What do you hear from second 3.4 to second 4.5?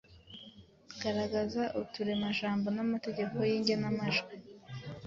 y’igenamajwi